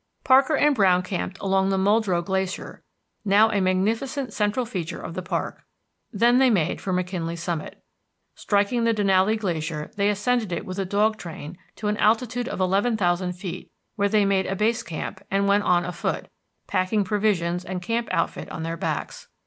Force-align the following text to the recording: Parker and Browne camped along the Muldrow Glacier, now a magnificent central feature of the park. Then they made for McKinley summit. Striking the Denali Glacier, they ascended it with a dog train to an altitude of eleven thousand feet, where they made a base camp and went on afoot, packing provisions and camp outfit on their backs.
Parker 0.23 0.55
and 0.57 0.73
Browne 0.73 1.03
camped 1.03 1.37
along 1.39 1.69
the 1.69 1.77
Muldrow 1.77 2.25
Glacier, 2.25 2.81
now 3.23 3.51
a 3.51 3.61
magnificent 3.61 4.33
central 4.33 4.65
feature 4.65 4.99
of 4.99 5.13
the 5.13 5.21
park. 5.21 5.61
Then 6.11 6.39
they 6.39 6.49
made 6.49 6.81
for 6.81 6.91
McKinley 6.91 7.35
summit. 7.35 7.83
Striking 8.33 8.83
the 8.83 8.95
Denali 8.95 9.37
Glacier, 9.37 9.91
they 9.97 10.09
ascended 10.09 10.51
it 10.51 10.65
with 10.65 10.79
a 10.79 10.85
dog 10.85 11.17
train 11.17 11.55
to 11.75 11.87
an 11.87 11.97
altitude 11.97 12.47
of 12.49 12.59
eleven 12.59 12.97
thousand 12.97 13.33
feet, 13.33 13.69
where 13.95 14.09
they 14.09 14.25
made 14.25 14.47
a 14.47 14.55
base 14.55 14.81
camp 14.81 15.21
and 15.29 15.47
went 15.47 15.65
on 15.65 15.85
afoot, 15.85 16.29
packing 16.65 17.03
provisions 17.03 17.63
and 17.63 17.83
camp 17.83 18.07
outfit 18.11 18.49
on 18.51 18.63
their 18.63 18.77
backs. 18.77 19.27